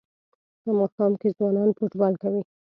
په 0.61 0.69
ماښام 0.79 1.11
کې 1.21 1.29
ځوانان 1.37 1.69
فوټبال 1.77 2.13
کوي. 2.21 2.41